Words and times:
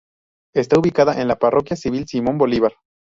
Está 0.55 0.79
ubicada 0.79 1.21
en 1.21 1.27
la 1.27 1.37
parroquia 1.37 1.75
civil 1.77 2.07
Simón 2.07 2.39
Bolívar. 2.39 2.73